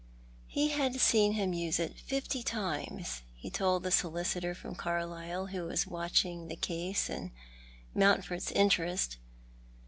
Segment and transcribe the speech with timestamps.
[0.47, 5.65] He had seen him use it fifty times, he told the solicitor from Carlisle who
[5.65, 7.31] was watching the case in
[7.93, 9.17] Mountford's interest.